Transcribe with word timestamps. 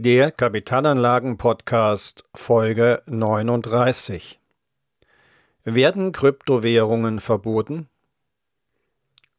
Der 0.00 0.30
Kapitalanlagen-Podcast 0.30 2.22
Folge 2.32 3.02
39. 3.06 4.38
Werden 5.64 6.12
Kryptowährungen 6.12 7.18
verboten? 7.18 7.88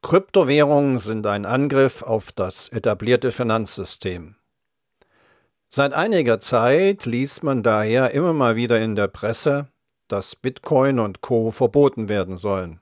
Kryptowährungen 0.01 0.99
sind 0.99 1.25
ein 1.27 1.45
Angriff 1.45 2.01
auf 2.01 2.33
das 2.33 2.67
etablierte 2.67 3.31
Finanzsystem. 3.31 4.35
Seit 5.69 5.93
einiger 5.93 6.41
Zeit 6.41 7.05
liest 7.05 7.41
man 7.41 7.63
daher 7.63 8.11
immer 8.11 8.33
mal 8.33 8.57
wieder 8.57 8.81
in 8.81 8.97
der 8.97 9.07
Presse, 9.07 9.69
dass 10.09 10.35
Bitcoin 10.35 10.99
und 10.99 11.21
Co 11.21 11.51
verboten 11.51 12.09
werden 12.09 12.35
sollen. 12.35 12.81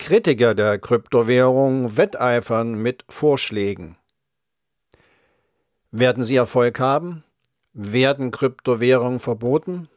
Kritiker 0.00 0.56
der 0.56 0.80
Kryptowährung 0.80 1.96
wetteifern 1.96 2.74
mit 2.74 3.04
Vorschlägen. 3.08 3.96
Werden 5.96 6.24
sie 6.24 6.34
Erfolg 6.34 6.80
haben? 6.80 7.22
Werden 7.72 8.32
Kryptowährungen 8.32 9.20
verboten? 9.20 9.88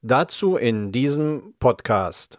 Dazu 0.00 0.54
in 0.56 0.92
diesem 0.92 1.54
Podcast. 1.58 2.38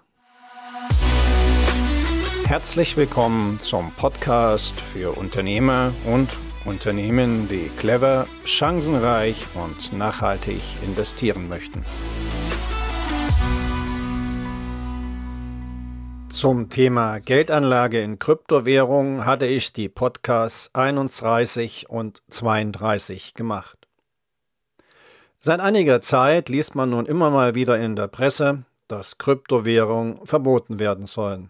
Herzlich 2.46 2.96
willkommen 2.96 3.60
zum 3.60 3.92
Podcast 3.92 4.80
für 4.80 5.12
Unternehmer 5.12 5.92
und 6.06 6.30
Unternehmen, 6.64 7.50
die 7.50 7.70
clever, 7.78 8.28
chancenreich 8.46 9.45
und 9.56 9.92
nachhaltig 9.92 10.62
investieren 10.86 11.50
möchten. 11.50 11.84
Zum 16.44 16.70
Thema 16.70 17.20
Geldanlage 17.20 18.02
in 18.02 18.20
Kryptowährungen 18.20 19.26
hatte 19.26 19.46
ich 19.46 19.72
die 19.72 19.88
Podcasts 19.88 20.70
31 20.76 21.90
und 21.90 22.22
32 22.32 23.34
gemacht. 23.34 23.88
Seit 25.40 25.62
einiger 25.62 26.02
Zeit 26.02 26.50
liest 26.50 26.76
man 26.76 26.90
nun 26.90 27.06
immer 27.06 27.30
mal 27.30 27.56
wieder 27.56 27.80
in 27.80 27.95
der 27.95 28.09
Presse, 28.09 28.66
dass 28.90 29.17
Kryptowährungen 29.17 30.26
verboten 30.26 30.80
werden 30.80 31.06
sollen. 31.06 31.50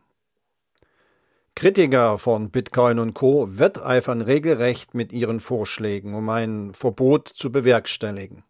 Kritiker 1.56 2.20
von 2.20 2.52
Bitcoin 2.52 3.00
und 3.00 3.16
Co. 3.16 3.48
wetteifern 3.50 4.22
regelrecht 4.22 4.94
mit 4.94 5.12
ihren 5.12 5.40
Vorschlägen, 5.40 6.14
um 6.14 6.30
ein 6.30 6.76
Verbot 6.76 7.30
zu 7.30 7.52
bewerkstelligen. 7.52 8.44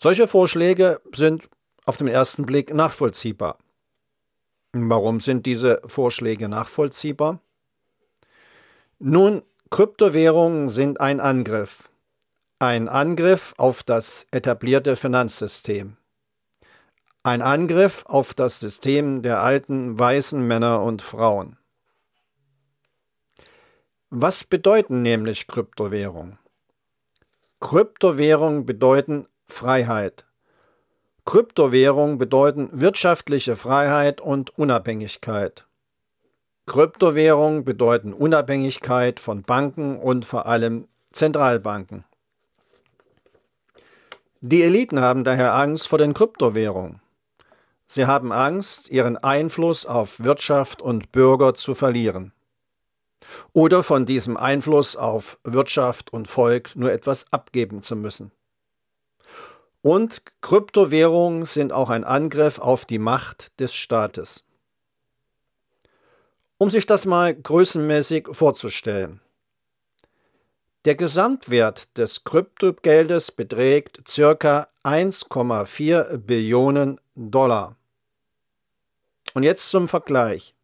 Solche 0.00 0.28
Vorschläge 0.28 1.00
sind 1.12 1.48
auf 1.84 1.96
den 1.96 2.06
ersten 2.06 2.46
Blick 2.46 2.72
nachvollziehbar. 2.72 3.58
Warum 4.88 5.20
sind 5.20 5.46
diese 5.46 5.80
Vorschläge 5.86 6.48
nachvollziehbar? 6.48 7.40
Nun, 8.98 9.42
Kryptowährungen 9.70 10.68
sind 10.68 11.00
ein 11.00 11.20
Angriff. 11.20 11.90
Ein 12.58 12.88
Angriff 12.88 13.54
auf 13.56 13.82
das 13.82 14.26
etablierte 14.30 14.96
Finanzsystem. 14.96 15.96
Ein 17.22 17.42
Angriff 17.42 18.04
auf 18.06 18.34
das 18.34 18.60
System 18.60 19.22
der 19.22 19.40
alten 19.40 19.98
weißen 19.98 20.40
Männer 20.46 20.82
und 20.82 21.02
Frauen. 21.02 21.58
Was 24.10 24.44
bedeuten 24.44 25.02
nämlich 25.02 25.46
Kryptowährungen? 25.46 26.38
Kryptowährungen 27.60 28.64
bedeuten 28.64 29.26
Freiheit. 29.46 30.27
Kryptowährungen 31.28 32.16
bedeuten 32.16 32.70
wirtschaftliche 32.72 33.54
Freiheit 33.54 34.22
und 34.22 34.56
Unabhängigkeit. 34.58 35.66
Kryptowährungen 36.64 37.66
bedeuten 37.66 38.14
Unabhängigkeit 38.14 39.20
von 39.20 39.42
Banken 39.42 39.98
und 39.98 40.24
vor 40.24 40.46
allem 40.46 40.88
Zentralbanken. 41.12 42.04
Die 44.40 44.62
Eliten 44.62 45.00
haben 45.00 45.22
daher 45.22 45.52
Angst 45.52 45.88
vor 45.88 45.98
den 45.98 46.14
Kryptowährungen. 46.14 47.02
Sie 47.86 48.06
haben 48.06 48.32
Angst, 48.32 48.88
ihren 48.88 49.18
Einfluss 49.18 49.84
auf 49.84 50.20
Wirtschaft 50.20 50.80
und 50.80 51.12
Bürger 51.12 51.52
zu 51.52 51.74
verlieren. 51.74 52.32
Oder 53.52 53.82
von 53.82 54.06
diesem 54.06 54.38
Einfluss 54.38 54.96
auf 54.96 55.38
Wirtschaft 55.44 56.10
und 56.10 56.26
Volk 56.26 56.74
nur 56.74 56.90
etwas 56.90 57.30
abgeben 57.34 57.82
zu 57.82 57.96
müssen. 57.96 58.32
Und 59.88 60.20
Kryptowährungen 60.42 61.46
sind 61.46 61.72
auch 61.72 61.88
ein 61.88 62.04
Angriff 62.04 62.58
auf 62.58 62.84
die 62.84 62.98
Macht 62.98 63.58
des 63.58 63.72
Staates. 63.74 64.44
Um 66.58 66.68
sich 66.68 66.84
das 66.84 67.06
mal 67.06 67.34
größenmäßig 67.34 68.28
vorzustellen. 68.32 69.22
Der 70.84 70.94
Gesamtwert 70.94 71.96
des 71.96 72.24
Kryptogeldes 72.24 73.32
beträgt 73.32 74.04
ca. 74.04 74.68
1,4 74.84 76.18
Billionen 76.18 77.00
Dollar. 77.14 77.74
Und 79.32 79.42
jetzt 79.42 79.70
zum 79.70 79.88
Vergleich. 79.88 80.54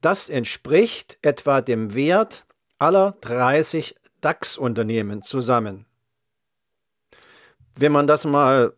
Das 0.00 0.30
entspricht 0.30 1.18
etwa 1.20 1.60
dem 1.60 1.94
Wert 1.94 2.46
aller 2.78 3.18
30 3.20 3.94
DAX-Unternehmen 4.22 5.22
zusammen. 5.22 5.84
Wenn 7.76 7.92
man 7.92 8.06
das 8.06 8.24
mal 8.24 8.74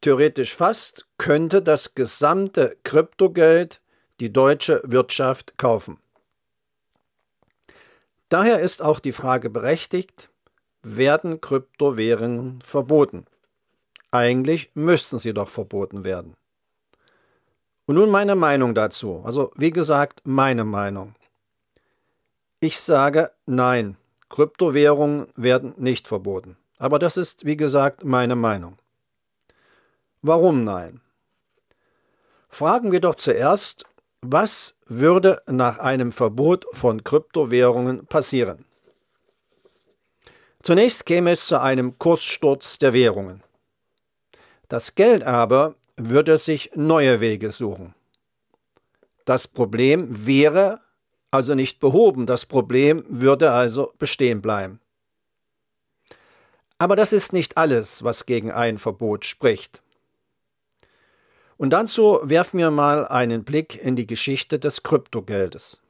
theoretisch 0.00 0.54
fasst, 0.54 1.06
könnte 1.16 1.62
das 1.62 1.94
gesamte 1.94 2.76
Kryptogeld 2.84 3.80
die 4.20 4.32
deutsche 4.32 4.82
Wirtschaft 4.84 5.56
kaufen. 5.56 5.98
Daher 8.28 8.60
ist 8.60 8.82
auch 8.82 9.00
die 9.00 9.12
Frage 9.12 9.48
berechtigt, 9.48 10.30
werden 10.82 11.40
Kryptowährungen 11.40 12.60
verboten? 12.62 13.26
Eigentlich 14.10 14.70
müssten 14.74 15.18
sie 15.18 15.32
doch 15.32 15.48
verboten 15.48 16.04
werden. 16.04 16.34
Und 17.86 17.96
nun 17.96 18.10
meine 18.10 18.34
Meinung 18.34 18.74
dazu. 18.74 19.22
Also 19.24 19.52
wie 19.56 19.70
gesagt, 19.70 20.20
meine 20.24 20.64
Meinung. 20.64 21.14
Ich 22.60 22.80
sage 22.80 23.30
nein, 23.46 23.96
Kryptowährungen 24.30 25.26
werden 25.36 25.74
nicht 25.76 26.08
verboten. 26.08 26.56
Aber 26.84 26.98
das 26.98 27.16
ist, 27.16 27.46
wie 27.46 27.56
gesagt, 27.56 28.04
meine 28.04 28.36
Meinung. 28.36 28.76
Warum 30.20 30.64
nein? 30.64 31.00
Fragen 32.50 32.92
wir 32.92 33.00
doch 33.00 33.14
zuerst, 33.14 33.86
was 34.20 34.76
würde 34.84 35.40
nach 35.46 35.78
einem 35.78 36.12
Verbot 36.12 36.66
von 36.74 37.02
Kryptowährungen 37.02 38.04
passieren? 38.04 38.66
Zunächst 40.62 41.06
käme 41.06 41.30
es 41.30 41.46
zu 41.46 41.58
einem 41.58 41.98
Kurssturz 41.98 42.78
der 42.78 42.92
Währungen. 42.92 43.42
Das 44.68 44.94
Geld 44.94 45.24
aber 45.24 45.76
würde 45.96 46.36
sich 46.36 46.70
neue 46.74 47.18
Wege 47.20 47.50
suchen. 47.50 47.94
Das 49.24 49.48
Problem 49.48 50.26
wäre 50.26 50.82
also 51.30 51.54
nicht 51.54 51.80
behoben, 51.80 52.26
das 52.26 52.44
Problem 52.44 53.06
würde 53.08 53.52
also 53.52 53.94
bestehen 53.98 54.42
bleiben. 54.42 54.80
Aber 56.78 56.96
das 56.96 57.12
ist 57.12 57.32
nicht 57.32 57.56
alles, 57.56 58.02
was 58.02 58.26
gegen 58.26 58.50
ein 58.50 58.78
Verbot 58.78 59.24
spricht. 59.24 59.82
Und 61.56 61.70
dazu 61.70 62.18
werfen 62.22 62.58
wir 62.58 62.70
mal 62.70 63.06
einen 63.06 63.44
Blick 63.44 63.82
in 63.82 63.96
die 63.96 64.06
Geschichte 64.06 64.58
des 64.58 64.82
Kryptogeldes. 64.82 65.80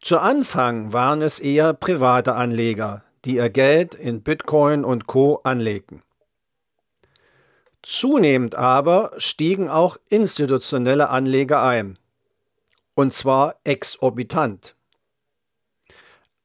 Zu 0.00 0.18
Anfang 0.18 0.92
waren 0.92 1.22
es 1.22 1.38
eher 1.38 1.74
private 1.74 2.34
Anleger, 2.34 3.04
die 3.24 3.36
ihr 3.36 3.50
Geld 3.50 3.94
in 3.94 4.22
Bitcoin 4.22 4.84
und 4.84 5.06
Co 5.06 5.40
anlegten. 5.44 6.02
Zunehmend 7.82 8.54
aber 8.54 9.12
stiegen 9.18 9.68
auch 9.68 9.98
institutionelle 10.08 11.10
Anleger 11.10 11.62
ein, 11.62 11.98
und 12.94 13.12
zwar 13.12 13.56
exorbitant. 13.64 14.74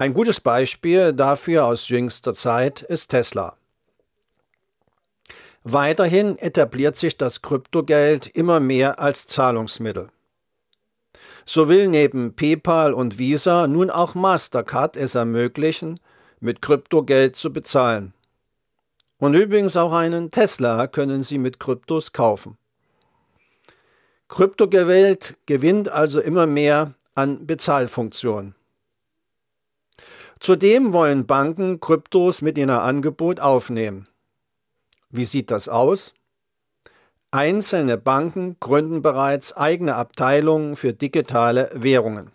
Ein 0.01 0.13
gutes 0.13 0.39
Beispiel 0.39 1.11
dafür 1.11 1.65
aus 1.65 1.89
jüngster 1.89 2.33
Zeit 2.33 2.83
ist 2.83 3.09
Tesla. 3.09 3.57
Weiterhin 5.65 6.37
etabliert 6.37 6.95
sich 6.95 7.17
das 7.17 7.41
Kryptogeld 7.41 8.25
immer 8.27 8.61
mehr 8.61 8.99
als 8.99 9.27
Zahlungsmittel. 9.27 10.07
So 11.45 11.67
will 11.67 11.89
neben 11.89 12.33
PayPal 12.33 12.93
und 12.93 13.19
Visa 13.19 13.67
nun 13.67 13.89
auch 13.89 14.15
Mastercard 14.15 14.95
es 14.95 15.15
ermöglichen, 15.15 15.99
mit 16.39 16.61
Kryptogeld 16.61 17.35
zu 17.35 17.51
bezahlen. 17.51 18.13
Und 19.17 19.33
übrigens 19.33 19.75
auch 19.75 19.91
einen 19.91 20.31
Tesla 20.31 20.87
können 20.87 21.23
Sie 21.23 21.37
mit 21.37 21.59
Kryptos 21.59 22.13
kaufen. 22.13 22.57
Kryptogeld 24.29 25.35
gewinnt 25.45 25.89
also 25.89 26.21
immer 26.21 26.47
mehr 26.47 26.93
an 27.15 27.45
Bezahlfunktion. 27.45 28.55
Zudem 30.39 30.93
wollen 30.93 31.25
Banken 31.25 31.79
Kryptos 31.79 32.41
mit 32.41 32.57
in 32.57 32.69
ihr 32.69 32.81
Angebot 32.81 33.39
aufnehmen. 33.39 34.07
Wie 35.09 35.25
sieht 35.25 35.51
das 35.51 35.67
aus? 35.67 36.13
Einzelne 37.31 37.97
Banken 37.97 38.57
gründen 38.59 39.01
bereits 39.01 39.55
eigene 39.55 39.95
Abteilungen 39.95 40.75
für 40.75 40.93
digitale 40.93 41.69
Währungen. 41.73 42.31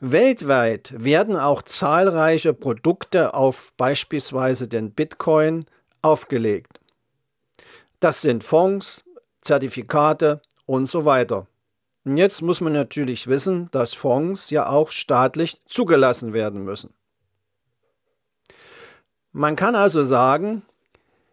Weltweit 0.00 0.92
werden 0.96 1.36
auch 1.36 1.62
zahlreiche 1.62 2.52
Produkte 2.52 3.34
auf 3.34 3.72
beispielsweise 3.76 4.66
den 4.66 4.90
Bitcoin 4.90 5.64
aufgelegt. 6.02 6.80
Das 8.00 8.20
sind 8.20 8.42
Fonds, 8.42 9.04
Zertifikate 9.42 10.42
und 10.66 10.86
so 10.86 11.04
weiter. 11.04 11.46
Und 12.04 12.16
jetzt 12.16 12.42
muss 12.42 12.60
man 12.60 12.72
natürlich 12.72 13.28
wissen, 13.28 13.68
dass 13.70 13.94
Fonds 13.94 14.50
ja 14.50 14.68
auch 14.68 14.90
staatlich 14.90 15.60
zugelassen 15.66 16.32
werden 16.32 16.64
müssen. 16.64 16.92
Man 19.30 19.56
kann 19.56 19.74
also 19.74 20.02
sagen, 20.02 20.62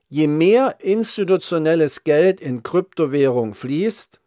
je 0.09 0.27
mehr 0.27 0.77
institutionelles 0.79 2.03
Geld 2.03 2.39
in 2.39 2.63
Kryptowährung 2.63 3.55
fließt, 3.55 4.21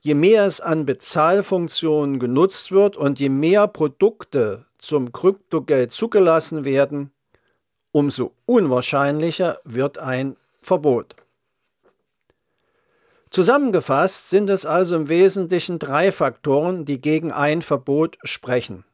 je 0.00 0.14
mehr 0.14 0.44
es 0.44 0.60
an 0.60 0.84
Bezahlfunktionen 0.84 2.18
genutzt 2.18 2.70
wird 2.70 2.96
und 2.96 3.18
je 3.18 3.30
mehr 3.30 3.66
Produkte 3.66 4.66
zum 4.78 5.12
Kryptogeld 5.12 5.92
zugelassen 5.92 6.64
werden, 6.64 7.10
umso 7.90 8.32
unwahrscheinlicher 8.44 9.60
wird 9.64 9.98
ein 9.98 10.36
Verbot. 10.60 11.16
Zusammengefasst 13.34 14.30
sind 14.30 14.48
es 14.48 14.64
also 14.64 14.94
im 14.94 15.08
Wesentlichen 15.08 15.80
drei 15.80 16.12
Faktoren, 16.12 16.84
die 16.84 17.00
gegen 17.00 17.32
ein 17.32 17.62
Verbot 17.62 18.16
sprechen. 18.22 18.84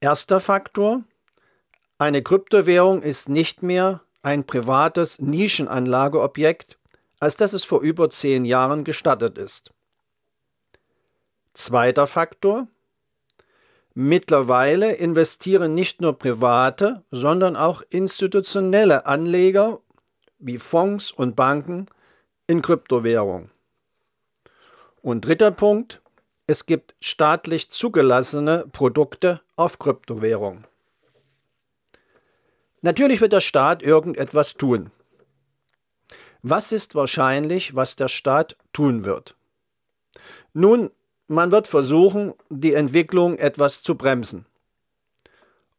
Erster 0.00 0.40
Faktor. 0.40 1.04
Eine 1.98 2.20
Kryptowährung 2.20 3.02
ist 3.02 3.28
nicht 3.28 3.62
mehr 3.62 4.00
ein 4.22 4.42
privates 4.42 5.20
Nischenanlageobjekt, 5.20 6.78
als 7.20 7.36
dass 7.36 7.52
es 7.52 7.62
vor 7.62 7.80
über 7.80 8.10
zehn 8.10 8.44
Jahren 8.44 8.82
gestattet 8.82 9.38
ist. 9.38 9.70
Zweiter 11.54 12.08
Faktor. 12.08 12.66
Mittlerweile 13.94 14.94
investieren 14.94 15.74
nicht 15.74 16.00
nur 16.00 16.18
private, 16.18 17.04
sondern 17.12 17.54
auch 17.54 17.82
institutionelle 17.88 19.06
Anleger 19.06 19.78
wie 20.40 20.58
Fonds 20.58 21.12
und 21.12 21.36
Banken 21.36 21.86
in 22.48 22.62
Kryptowährung. 22.62 23.50
Und 25.02 25.24
dritter 25.24 25.52
Punkt, 25.52 26.00
es 26.48 26.66
gibt 26.66 26.96
staatlich 26.98 27.70
zugelassene 27.70 28.66
Produkte 28.72 29.42
auf 29.54 29.78
Kryptowährung. 29.78 30.64
Natürlich 32.80 33.20
wird 33.20 33.32
der 33.32 33.40
Staat 33.40 33.82
irgendetwas 33.82 34.54
tun. 34.54 34.90
Was 36.42 36.72
ist 36.72 36.94
wahrscheinlich, 36.94 37.76
was 37.76 37.96
der 37.96 38.08
Staat 38.08 38.56
tun 38.72 39.04
wird? 39.04 39.36
Nun, 40.54 40.90
man 41.26 41.50
wird 41.50 41.66
versuchen, 41.66 42.32
die 42.48 42.72
Entwicklung 42.72 43.36
etwas 43.36 43.82
zu 43.82 43.94
bremsen. 43.94 44.46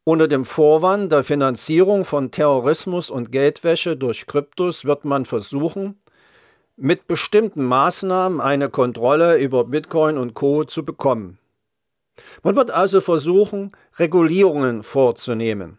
Unter 0.04 0.28
dem 0.28 0.46
Vorwand 0.46 1.12
der 1.12 1.24
Finanzierung 1.24 2.06
von 2.06 2.30
Terrorismus 2.30 3.10
und 3.10 3.32
Geldwäsche 3.32 3.98
durch 3.98 4.28
Kryptos 4.28 4.86
wird 4.86 5.06
man 5.06 5.26
versuchen, 5.26 6.00
mit 6.80 7.08
bestimmten 7.08 7.66
Maßnahmen 7.66 8.40
eine 8.40 8.70
Kontrolle 8.70 9.38
über 9.38 9.66
Bitcoin 9.66 10.18
und 10.18 10.34
Co 10.34 10.64
zu 10.64 10.86
bekommen. 10.86 11.38
Man 12.44 12.56
wird 12.56 12.72
also 12.72 13.02
versuchen, 13.02 13.72
Regulierungen 13.98 14.84
vorzunehmen. 14.84 15.78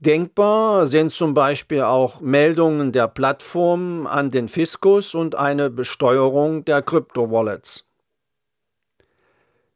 Denkbar 0.00 0.86
sind 0.86 1.12
zum 1.12 1.34
Beispiel 1.34 1.82
auch 1.82 2.20
Meldungen 2.20 2.92
der 2.92 3.08
Plattformen 3.08 4.06
an 4.06 4.30
den 4.30 4.48
Fiskus 4.48 5.14
und 5.14 5.34
eine 5.34 5.70
Besteuerung 5.70 6.64
der 6.64 6.82
Kryptowallets. 6.82 7.84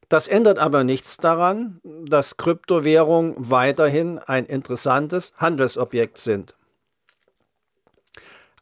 Das 0.08 0.28
ändert 0.28 0.58
aber 0.58 0.84
nichts 0.84 1.16
daran, 1.16 1.80
dass 1.82 2.36
Kryptowährungen 2.36 3.34
weiterhin 3.38 4.18
ein 4.18 4.46
interessantes 4.46 5.32
Handelsobjekt 5.38 6.18
sind. 6.18 6.54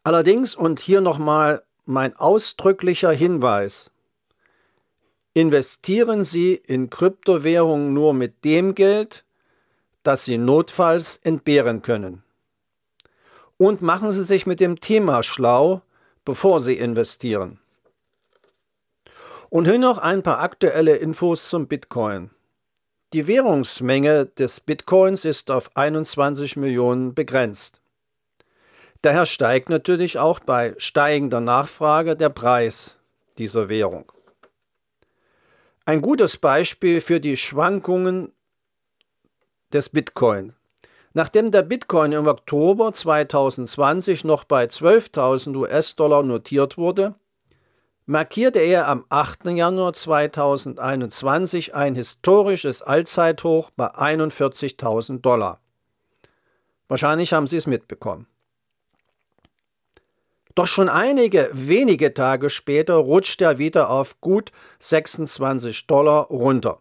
Allerdings, 0.03 0.55
und 0.55 0.79
hier 0.79 1.01
nochmal 1.01 1.63
mein 1.85 2.15
ausdrücklicher 2.15 3.11
Hinweis, 3.11 3.91
investieren 5.33 6.23
Sie 6.23 6.55
in 6.55 6.89
Kryptowährungen 6.89 7.93
nur 7.93 8.13
mit 8.13 8.43
dem 8.43 8.73
Geld, 8.73 9.23
das 10.03 10.25
Sie 10.25 10.37
notfalls 10.37 11.17
entbehren 11.17 11.81
können. 11.81 12.23
Und 13.57 13.81
machen 13.81 14.11
Sie 14.11 14.23
sich 14.23 14.47
mit 14.47 14.59
dem 14.59 14.79
Thema 14.79 15.21
schlau, 15.21 15.83
bevor 16.25 16.61
Sie 16.61 16.77
investieren. 16.77 17.59
Und 19.49 19.65
hier 19.65 19.77
noch 19.77 19.99
ein 19.99 20.23
paar 20.23 20.39
aktuelle 20.39 20.95
Infos 20.95 21.49
zum 21.49 21.67
Bitcoin. 21.67 22.31
Die 23.13 23.27
Währungsmenge 23.27 24.25
des 24.25 24.61
Bitcoins 24.61 25.25
ist 25.25 25.51
auf 25.51 25.75
21 25.75 26.55
Millionen 26.55 27.13
begrenzt. 27.13 27.80
Daher 29.01 29.25
steigt 29.25 29.69
natürlich 29.69 30.19
auch 30.19 30.39
bei 30.39 30.75
steigender 30.77 31.41
Nachfrage 31.41 32.15
der 32.15 32.29
Preis 32.29 32.99
dieser 33.37 33.67
Währung. 33.67 34.11
Ein 35.85 36.01
gutes 36.01 36.37
Beispiel 36.37 37.01
für 37.01 37.19
die 37.19 37.37
Schwankungen 37.37 38.31
des 39.73 39.89
Bitcoin. 39.89 40.53
Nachdem 41.13 41.51
der 41.51 41.63
Bitcoin 41.63 42.11
im 42.11 42.27
Oktober 42.27 42.93
2020 42.93 44.23
noch 44.23 44.43
bei 44.43 44.65
12.000 44.65 45.57
US-Dollar 45.57 46.23
notiert 46.23 46.77
wurde, 46.77 47.15
markierte 48.05 48.59
er 48.59 48.87
am 48.87 49.05
8. 49.09 49.47
Januar 49.47 49.93
2021 49.93 51.73
ein 51.73 51.95
historisches 51.95 52.81
Allzeithoch 52.81 53.71
bei 53.71 53.87
41.000 53.87 55.21
Dollar. 55.21 55.59
Wahrscheinlich 56.87 57.33
haben 57.33 57.47
Sie 57.47 57.57
es 57.57 57.67
mitbekommen. 57.67 58.27
Doch 60.55 60.67
schon 60.67 60.89
einige 60.89 61.49
wenige 61.53 62.13
Tage 62.13 62.49
später 62.49 62.95
rutscht 62.95 63.41
er 63.41 63.57
wieder 63.57 63.89
auf 63.89 64.19
gut 64.19 64.51
26 64.79 65.87
Dollar 65.87 66.27
runter. 66.27 66.79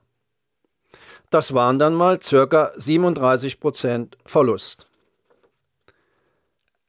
Das 1.31 1.55
waren 1.55 1.79
dann 1.79 1.95
mal 1.95 2.19
ca. 2.19 2.73
37 2.75 3.61
Prozent 3.61 4.19
Verlust. 4.27 4.87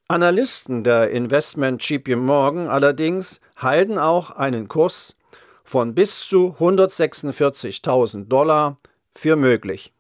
Analysten 0.08 0.84
der 0.84 1.12
Investment 1.12 1.88
JP 1.88 2.16
Morgan 2.18 2.68
allerdings 2.68 3.40
halten 3.56 3.98
auch 3.98 4.32
einen 4.32 4.68
Kurs 4.68 5.16
von 5.64 5.96
bis 5.96 6.28
zu 6.28 6.56
146.000 6.60 8.28
Dollar 8.28 8.78
für 9.16 9.36
möglich. 9.36 9.94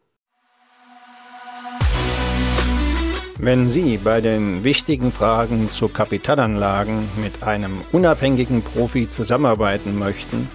Wenn 3.44 3.72
Sie 3.72 3.98
bei 3.98 4.22
den 4.22 4.64
wichtigen 4.64 5.12
Fragen 5.12 5.72
zu 5.72 5.88
Kapitalanlagen 5.88 7.10
mit 7.24 7.42
einem 7.42 7.82
unabhängigen 7.92 8.62
Profi 8.62 9.10
zusammenarbeiten 9.10 9.98
möchten, 9.98 10.48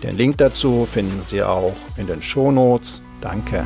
Den 0.01 0.17
Link 0.17 0.37
dazu 0.37 0.87
finden 0.89 1.21
Sie 1.21 1.43
auch 1.43 1.75
in 1.97 2.07
den 2.07 2.21
Shownotes. 2.21 3.01
Danke. 3.19 3.65